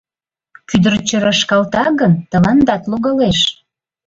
Кӱдырчӧ 0.69 1.17
рашкалта 1.23 1.85
гын, 1.99 2.13
тыландат 2.29 2.83
логалеш. 2.91 3.39